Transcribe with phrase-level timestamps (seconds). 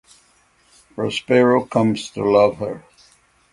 [0.95, 2.83] Prospero comes to love her.